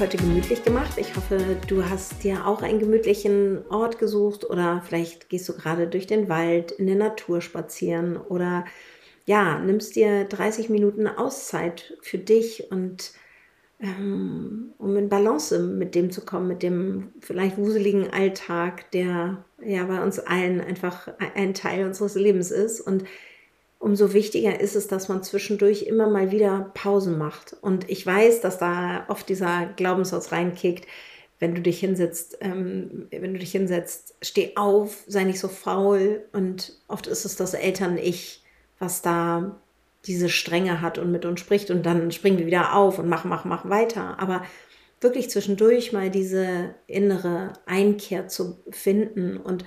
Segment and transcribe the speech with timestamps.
[0.00, 0.92] Heute gemütlich gemacht.
[0.96, 5.88] Ich hoffe, du hast dir auch einen gemütlichen Ort gesucht oder vielleicht gehst du gerade
[5.88, 8.64] durch den Wald in der Natur spazieren oder
[9.26, 13.12] ja, nimmst dir 30 Minuten Auszeit für dich und
[13.80, 19.84] ähm, um in Balance mit dem zu kommen, mit dem vielleicht wuseligen Alltag, der ja
[19.84, 22.80] bei uns allen einfach ein Teil unseres Lebens ist.
[22.80, 23.02] Und
[23.78, 27.56] umso wichtiger ist es, dass man zwischendurch immer mal wieder Pausen macht.
[27.60, 30.86] Und ich weiß, dass da oft dieser Glaubenssatz reinkickt,
[31.38, 36.24] wenn du dich hinsetzt, ähm, wenn du dich hinsetzt, steh auf, sei nicht so faul.
[36.32, 38.42] Und oft ist es das Eltern-Ich,
[38.80, 39.60] was da
[40.06, 43.28] diese Strenge hat und mit uns spricht und dann springen wir wieder auf und machen,
[43.28, 44.18] machen, machen weiter.
[44.18, 44.42] Aber
[45.00, 49.64] wirklich zwischendurch mal diese innere Einkehr zu finden und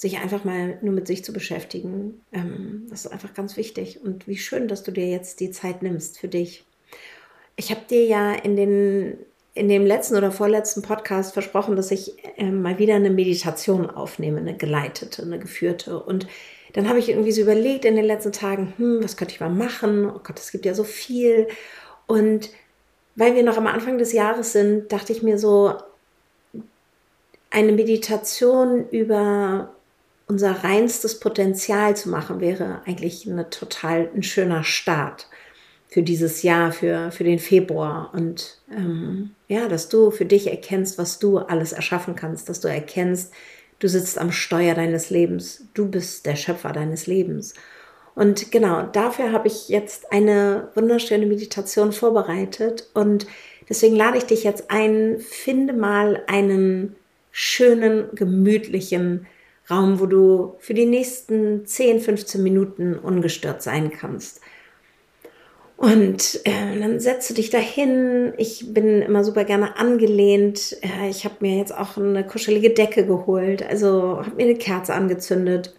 [0.00, 4.00] sich einfach mal nur mit sich zu beschäftigen, ähm, das ist einfach ganz wichtig.
[4.02, 6.64] Und wie schön, dass du dir jetzt die Zeit nimmst für dich.
[7.56, 9.18] Ich habe dir ja in den
[9.52, 14.38] in dem letzten oder vorletzten Podcast versprochen, dass ich äh, mal wieder eine Meditation aufnehme,
[14.38, 16.02] eine geleitete, eine geführte.
[16.02, 16.26] Und
[16.72, 19.50] dann habe ich irgendwie so überlegt in den letzten Tagen, hm, was könnte ich mal
[19.50, 20.08] machen?
[20.08, 21.46] Oh Gott, es gibt ja so viel.
[22.06, 22.48] Und
[23.16, 25.74] weil wir noch am Anfang des Jahres sind, dachte ich mir so,
[27.50, 29.74] eine Meditation über
[30.30, 35.28] unser reinstes Potenzial zu machen, wäre eigentlich eine total ein schöner Start
[35.88, 38.10] für dieses Jahr, für, für den Februar.
[38.14, 42.68] Und ähm, ja, dass du für dich erkennst, was du alles erschaffen kannst, dass du
[42.68, 43.32] erkennst,
[43.80, 45.64] Du sitzt am Steuer deines Lebens.
[45.72, 47.54] Du bist der Schöpfer deines Lebens.
[48.14, 52.90] Und genau dafür habe ich jetzt eine wunderschöne Meditation vorbereitet.
[52.92, 53.26] Und
[53.70, 56.94] deswegen lade ich dich jetzt ein, finde mal einen
[57.32, 59.26] schönen, gemütlichen
[59.70, 64.40] Raum, wo du für die nächsten 10, 15 Minuten ungestört sein kannst.
[65.80, 68.34] Und äh, dann setze dich dahin.
[68.36, 70.76] Ich bin immer super gerne angelehnt.
[70.82, 73.62] Äh, ich habe mir jetzt auch eine kuschelige Decke geholt.
[73.66, 75.74] Also habe mir eine Kerze angezündet.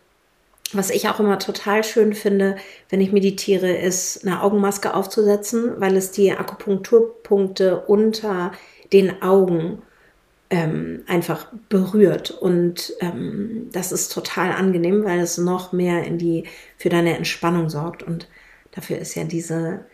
[0.74, 2.56] Was ich auch immer total schön finde,
[2.90, 8.54] wenn ich meditiere, ist eine Augenmaske aufzusetzen, weil es die Akupunkturpunkte unter
[8.94, 9.84] den Augen
[10.52, 12.30] ähm, einfach berührt.
[12.30, 16.44] Und ähm, das ist total angenehm, weil es noch mehr in die
[16.78, 18.04] für deine Entspannung sorgt.
[18.04, 18.28] Und
[18.72, 19.86] dafür ist ja diese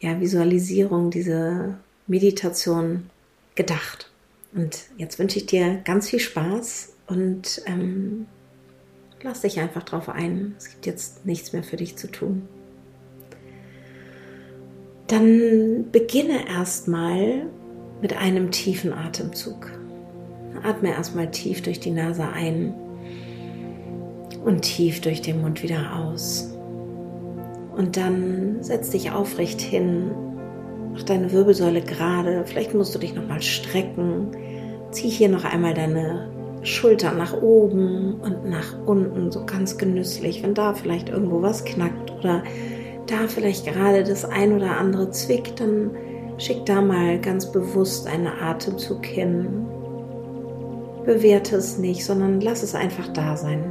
[0.00, 3.08] ja, Visualisierung, diese Meditation
[3.54, 4.10] gedacht.
[4.52, 8.26] Und jetzt wünsche ich dir ganz viel Spaß und ähm,
[9.22, 10.56] lass dich einfach drauf ein.
[10.58, 12.48] Es gibt jetzt nichts mehr für dich zu tun.
[15.06, 17.46] Dann beginne erstmal
[18.00, 19.70] mit einem tiefen Atemzug.
[20.62, 22.74] Atme erstmal tief durch die Nase ein
[24.44, 26.54] und tief durch den Mund wieder aus.
[27.76, 30.10] Und dann setz dich aufrecht hin,
[30.92, 32.44] mach deine Wirbelsäule gerade.
[32.44, 34.28] Vielleicht musst du dich nochmal strecken.
[34.90, 36.30] Zieh hier noch einmal deine
[36.62, 40.42] Schultern nach oben und nach unten, so ganz genüsslich.
[40.42, 42.42] Wenn da vielleicht irgendwo was knackt oder
[43.06, 45.92] da vielleicht gerade das ein oder andere zwickt, dann
[46.40, 49.66] schick da mal ganz bewusst einen Atemzug hin.
[51.04, 53.64] Bewerte es nicht, sondern lass es einfach da sein.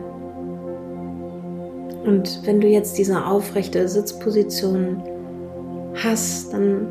[2.06, 5.04] Und wenn du jetzt diese aufrechte Sitzposition
[6.04, 6.88] hast, dann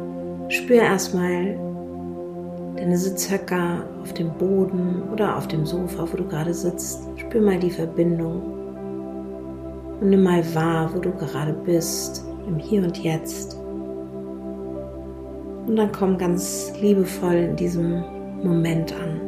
[0.48, 1.58] spür erstmal
[2.76, 7.02] deine Sitzhöcker auf dem Boden oder auf dem Sofa, wo du gerade sitzt.
[7.16, 8.42] Spür mal die Verbindung
[10.00, 13.57] und nimm mal wahr, wo du gerade bist, im Hier und Jetzt.
[15.68, 18.02] Und dann komm ganz liebevoll in diesem
[18.42, 19.20] Moment an.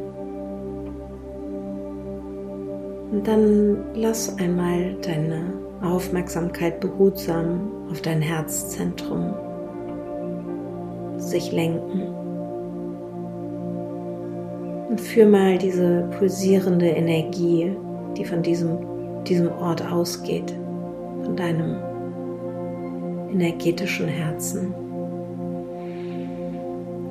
[3.12, 5.52] Und dann lass einmal deine
[5.82, 9.34] Aufmerksamkeit behutsam auf dein Herzzentrum
[11.18, 12.02] sich lenken.
[14.88, 17.76] Und führ mal diese pulsierende Energie,
[18.16, 18.78] die von diesem,
[19.24, 20.54] diesem Ort ausgeht,
[21.22, 21.76] von deinem
[23.30, 24.89] energetischen Herzen.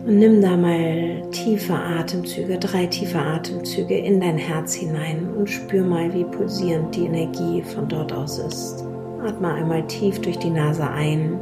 [0.10, 5.84] Und nimm da mal tiefe Atemzüge, drei tiefe Atemzüge in dein Herz hinein und spür
[5.84, 8.84] mal, wie pulsierend die Energie von dort aus ist.
[9.24, 11.40] Atme einmal tief durch die Nase ein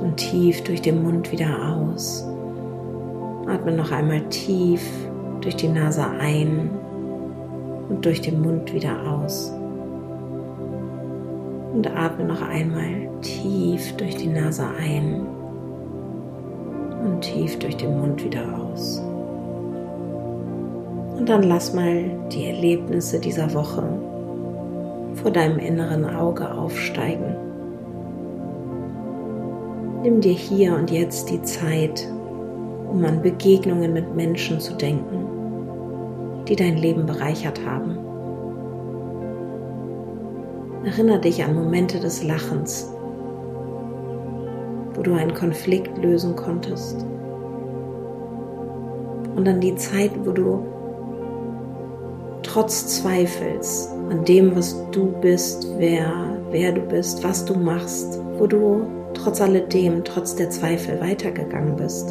[0.00, 2.24] und tief durch den Mund wieder aus.
[3.48, 4.88] Atme noch einmal tief
[5.40, 6.70] durch die Nase ein
[7.88, 9.52] und durch den Mund wieder aus.
[11.72, 15.33] Und atme noch einmal tief durch die Nase ein
[17.04, 18.98] und tief durch den Mund wieder aus.
[21.18, 23.82] Und dann lass mal die Erlebnisse dieser Woche
[25.14, 27.36] vor deinem inneren Auge aufsteigen.
[30.02, 32.06] Nimm dir hier und jetzt die Zeit,
[32.90, 35.24] um an Begegnungen mit Menschen zu denken,
[36.48, 37.98] die dein Leben bereichert haben.
[40.84, 42.93] Erinnere dich an Momente des Lachens,
[45.04, 47.06] du einen Konflikt lösen konntest.
[49.36, 50.66] Und an die Zeit, wo du
[52.42, 58.46] trotz Zweifels an dem, was du bist, wer, wer du bist, was du machst, wo
[58.46, 58.82] du
[59.14, 62.10] trotz alledem, trotz der Zweifel weitergegangen bist.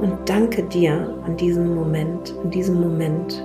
[0.00, 3.44] Und danke dir an diesem Moment, in diesem Moment.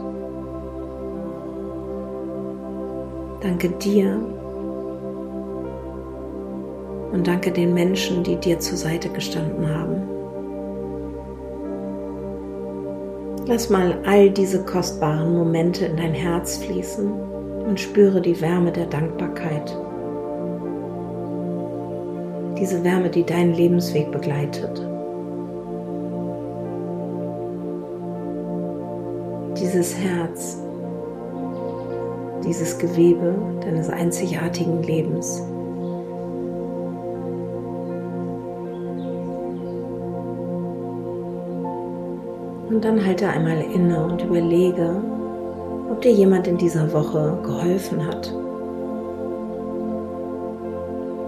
[3.41, 4.19] Danke dir
[7.17, 10.03] und danke den Menschen, die dir zur Seite gestanden haben.
[13.47, 17.11] Lass mal all diese kostbaren Momente in dein Herz fließen
[17.67, 19.75] und spüre die Wärme der Dankbarkeit.
[22.59, 24.85] Diese Wärme, die deinen Lebensweg begleitet.
[29.59, 30.61] Dieses Herz,
[32.45, 35.41] dieses Gewebe deines einzigartigen Lebens.
[42.69, 45.01] Und dann halte einmal inne und überlege,
[45.89, 48.33] ob dir jemand in dieser Woche geholfen hat.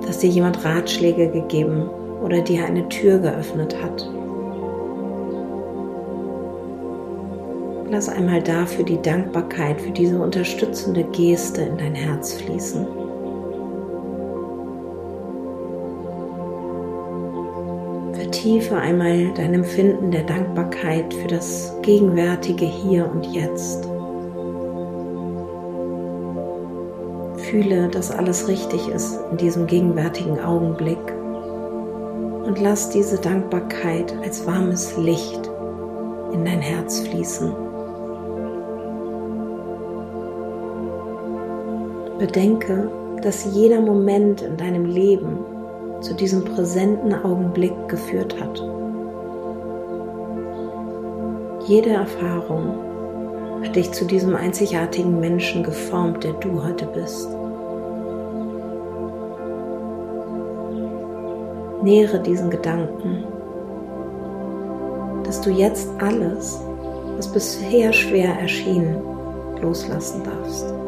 [0.05, 1.89] Dass dir jemand Ratschläge gegeben
[2.21, 4.09] oder dir eine Tür geöffnet hat.
[7.89, 12.85] Lass einmal dafür die Dankbarkeit für diese unterstützende Geste in dein Herz fließen.
[18.29, 23.89] Vertiefe einmal dein Empfinden der Dankbarkeit für das gegenwärtige Hier und Jetzt.
[27.49, 30.99] Fühle, dass alles richtig ist in diesem gegenwärtigen Augenblick
[32.45, 35.49] und lass diese Dankbarkeit als warmes Licht
[36.31, 37.51] in dein Herz fließen.
[42.19, 42.91] Bedenke,
[43.23, 45.58] dass jeder Moment in deinem Leben
[46.01, 48.63] zu diesem präsenten Augenblick geführt hat.
[51.67, 57.29] Jede Erfahrung hat dich zu diesem einzigartigen Menschen geformt, der du heute bist.
[61.83, 63.23] Nähere diesen Gedanken,
[65.23, 66.61] dass du jetzt alles,
[67.17, 68.95] was bisher schwer erschien,
[69.61, 70.78] loslassen darfst.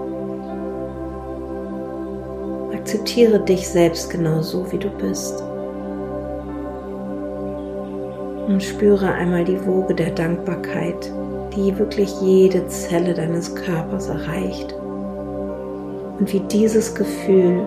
[2.92, 5.42] Akzeptiere dich selbst genau so, wie du bist.
[8.50, 11.10] Und spüre einmal die Woge der Dankbarkeit,
[11.56, 14.74] die wirklich jede Zelle deines Körpers erreicht.
[16.20, 17.66] Und wie dieses Gefühl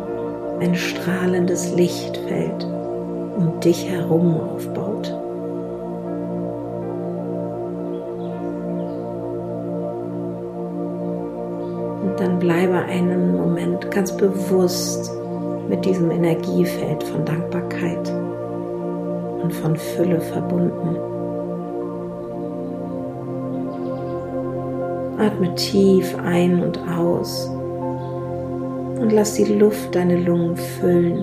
[0.61, 2.65] ein strahlendes Lichtfeld
[3.39, 4.84] um dich herum aufbaut.
[12.35, 15.13] Dann bleibe einen Moment ganz bewusst
[15.69, 18.13] mit diesem Energiefeld von Dankbarkeit
[19.41, 20.97] und von Fülle verbunden.
[25.19, 27.49] Atme tief ein und aus
[28.99, 31.23] und lass die Luft deine Lungen füllen.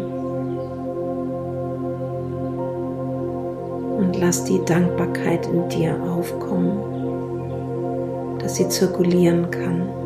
[3.98, 6.80] Und lass die Dankbarkeit in dir aufkommen,
[8.40, 10.01] dass sie zirkulieren kann.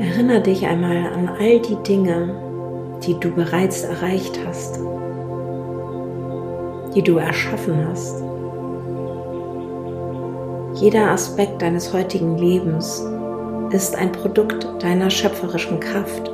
[0.00, 2.34] Erinnere dich einmal an all die Dinge,
[3.06, 4.80] die du bereits erreicht hast.
[6.94, 8.22] die du erschaffen hast.
[10.74, 13.04] Jeder Aspekt deines heutigen Lebens
[13.70, 16.30] ist ein Produkt deiner schöpferischen Kraft.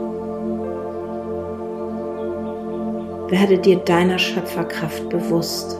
[3.29, 5.79] Werde dir deiner Schöpferkraft bewusst.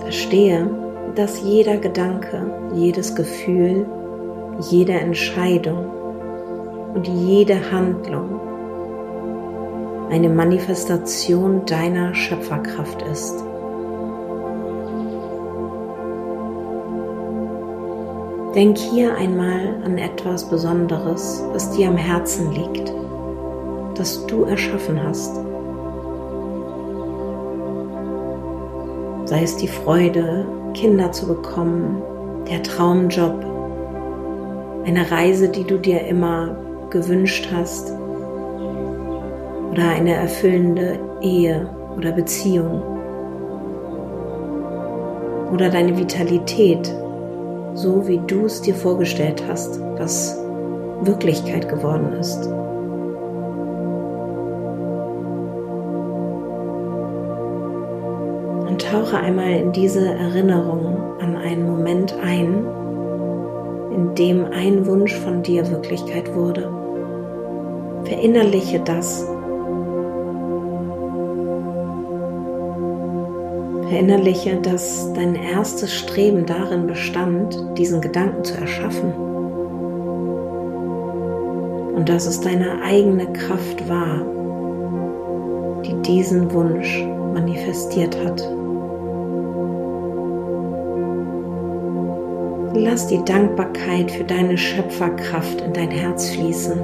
[0.00, 0.70] Verstehe,
[1.18, 3.84] dass jeder Gedanke, jedes Gefühl,
[4.70, 5.90] jede Entscheidung
[6.94, 8.38] und jede Handlung
[10.10, 13.34] eine Manifestation deiner Schöpferkraft ist.
[18.54, 22.92] Denk hier einmal an etwas Besonderes, was dir am Herzen liegt,
[23.96, 25.36] das du erschaffen hast.
[29.28, 32.00] Sei es die Freude, Kinder zu bekommen,
[32.50, 33.44] der Traumjob,
[34.86, 36.56] eine Reise, die du dir immer
[36.88, 37.92] gewünscht hast
[39.70, 42.82] oder eine erfüllende Ehe oder Beziehung
[45.52, 46.90] oder deine Vitalität,
[47.74, 50.38] so wie du es dir vorgestellt hast, was
[51.02, 52.48] Wirklichkeit geworden ist.
[58.90, 62.64] Tauche einmal in diese Erinnerung an einen Moment ein,
[63.92, 66.70] in dem ein Wunsch von dir Wirklichkeit wurde.
[68.04, 69.26] Verinnerliche das
[73.88, 79.14] Verinnerliche, dass dein erstes Streben darin bestand, diesen Gedanken zu erschaffen.
[81.94, 84.20] Und dass es deine eigene Kraft war,
[85.84, 87.02] die diesen Wunsch
[87.32, 88.46] manifestiert hat.
[92.80, 96.80] Lass die Dankbarkeit für deine Schöpferkraft in dein Herz fließen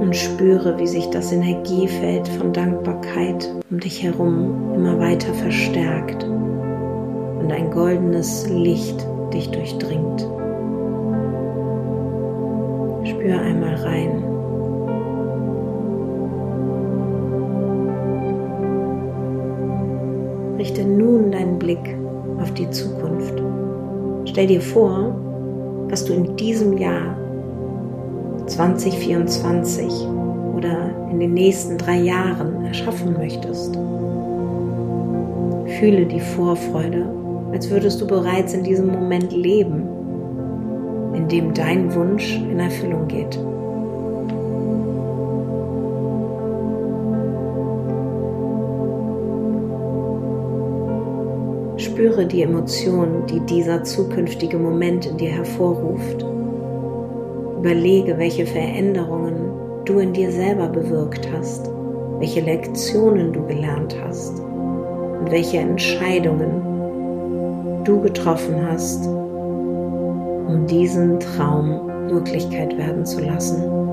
[0.00, 7.52] und spüre, wie sich das Energiefeld von Dankbarkeit um dich herum immer weiter verstärkt und
[7.52, 10.22] ein goldenes Licht dich durchdringt.
[13.06, 14.24] Spür einmal rein.
[20.56, 21.98] Richte nun deinen Blick
[22.40, 23.42] auf die Zukunft.
[24.24, 25.14] Stell dir vor,
[25.88, 27.16] was du in diesem Jahr
[28.46, 30.06] 2024
[30.56, 33.74] oder in den nächsten drei Jahren erschaffen möchtest.
[35.78, 37.06] Fühle die Vorfreude,
[37.52, 39.82] als würdest du bereits in diesem Moment leben,
[41.14, 43.38] in dem dein Wunsch in Erfüllung geht.
[51.80, 56.22] Spüre die Emotionen, die dieser zukünftige Moment in dir hervorruft
[57.58, 59.50] Überlege, welche Veränderungen
[59.86, 61.70] du in dir selber bewirkt hast,
[62.18, 72.76] welche Lektionen du gelernt hast und welche Entscheidungen du getroffen hast, um diesen Traum Wirklichkeit
[72.76, 73.89] werden zu lassen.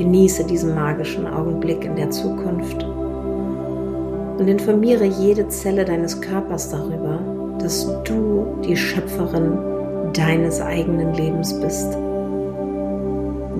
[0.00, 2.82] Genieße diesen magischen Augenblick in der Zukunft
[4.38, 7.18] und informiere jede Zelle deines Körpers darüber,
[7.58, 9.58] dass du die Schöpferin
[10.14, 11.92] deines eigenen Lebens bist.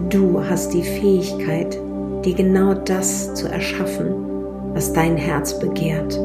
[0.09, 1.79] Du hast die Fähigkeit,
[2.25, 4.07] dir genau das zu erschaffen,
[4.73, 6.19] was dein Herz begehrt.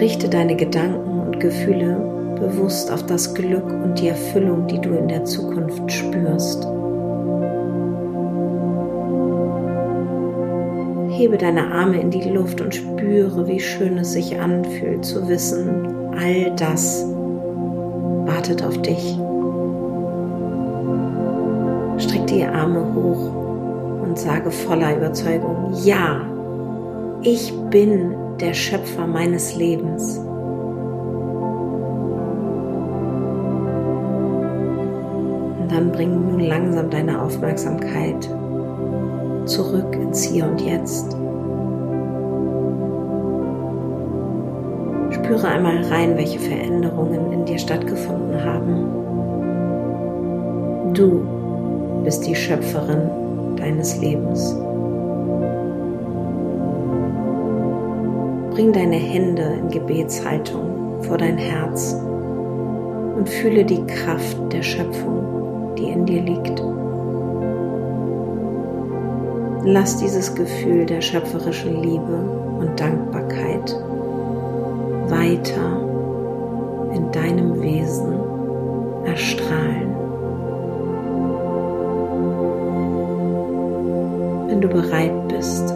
[0.00, 5.08] Richte deine Gedanken und Gefühle bewusst auf das Glück und die Erfüllung, die du in
[5.08, 6.66] der Zukunft spürst.
[11.16, 15.86] Hebe deine Arme in die Luft und spüre, wie schön es sich anfühlt zu wissen,
[16.18, 17.04] all das
[18.26, 19.18] wartet auf dich.
[21.98, 26.20] Streck die Arme hoch und sage voller Überzeugung, ja,
[27.22, 30.23] ich bin der Schöpfer meines Lebens.
[35.74, 38.30] Dann bring nun langsam deine Aufmerksamkeit
[39.44, 41.16] zurück ins Hier und Jetzt.
[45.10, 48.86] Spüre einmal rein, welche Veränderungen in dir stattgefunden haben.
[50.94, 51.26] Du
[52.04, 54.54] bist die Schöpferin deines Lebens.
[58.52, 62.00] Bring deine Hände in Gebetshaltung vor dein Herz
[63.16, 65.33] und fühle die Kraft der Schöpfung,
[65.84, 66.62] die in dir liegt.
[69.66, 72.18] Lass dieses Gefühl der schöpferischen Liebe
[72.58, 73.74] und Dankbarkeit
[75.08, 75.80] weiter
[76.94, 78.14] in deinem Wesen
[79.04, 79.94] erstrahlen.
[84.48, 85.70] Wenn du bereit bist,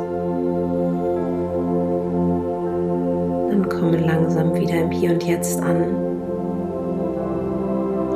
[3.51, 6.09] dann komme langsam wieder im Hier und Jetzt an.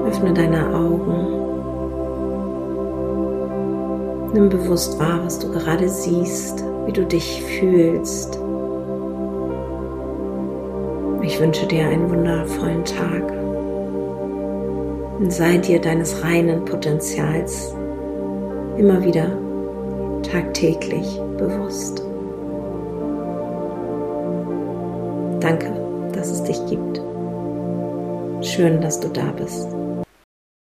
[0.07, 1.62] Öffne deine Augen.
[4.33, 8.39] Nimm bewusst wahr, was du gerade siehst, wie du dich fühlst.
[11.23, 13.31] Ich wünsche dir einen wundervollen Tag
[15.19, 17.75] und sei dir deines reinen Potenzials
[18.79, 19.39] immer wieder
[20.23, 22.03] tagtäglich bewusst.
[25.41, 25.73] Danke,
[26.15, 27.03] dass es dich gibt.
[28.41, 29.69] Schön, dass du da bist.